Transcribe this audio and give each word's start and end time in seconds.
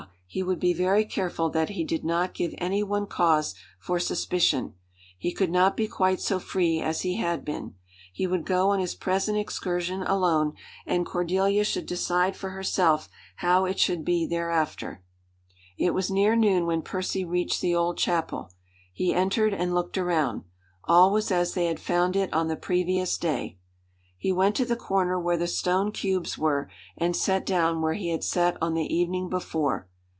he 0.33 0.41
would 0.41 0.61
be 0.61 0.73
very 0.73 1.03
careful 1.03 1.49
that 1.49 1.71
he 1.71 1.83
did 1.83 2.05
not 2.05 2.33
give 2.33 2.55
any 2.57 2.81
one 2.81 3.05
cause 3.05 3.53
for 3.77 3.99
suspicion. 3.99 4.73
He 5.17 5.33
could 5.33 5.51
not 5.51 5.75
be 5.75 5.89
quite 5.89 6.21
so 6.21 6.39
free 6.39 6.79
as 6.79 7.01
he 7.01 7.17
had 7.17 7.43
been. 7.43 7.75
He 8.13 8.25
would 8.27 8.45
go 8.45 8.69
on 8.69 8.79
his 8.79 8.95
present 8.95 9.37
excursion 9.37 10.03
alone, 10.03 10.53
and 10.85 11.05
Cordelia 11.05 11.65
should 11.65 11.85
decide 11.85 12.37
for 12.37 12.51
herself 12.51 13.09
how 13.37 13.65
it 13.65 13.77
should 13.77 14.05
be 14.05 14.25
thereafter. 14.25 15.03
It 15.77 15.93
was 15.93 16.09
near 16.09 16.37
noon 16.37 16.65
when 16.65 16.81
Percy 16.81 17.25
reached 17.25 17.59
the 17.59 17.75
old 17.75 17.97
chapel. 17.97 18.53
He 18.93 19.13
entered 19.13 19.53
and 19.53 19.75
looked 19.75 19.97
around. 19.97 20.45
All 20.85 21.11
was 21.11 21.29
as 21.29 21.55
they 21.55 21.65
had 21.65 21.77
found 21.77 22.15
it 22.15 22.33
on 22.33 22.47
the 22.47 22.55
previous 22.55 23.17
day. 23.17 23.57
He 24.17 24.31
went 24.31 24.55
to 24.55 24.65
the 24.65 24.77
corner 24.77 25.19
where 25.19 25.35
the 25.35 25.45
stone 25.45 25.91
cubes 25.91 26.37
were, 26.37 26.69
and 26.95 27.17
sat 27.17 27.45
down 27.45 27.81
where 27.81 27.95
he 27.95 28.11
had 28.11 28.23
sat 28.23 28.55
on 28.61 28.75
the 28.75 28.95
evening 28.95 29.27
before. 29.27 29.89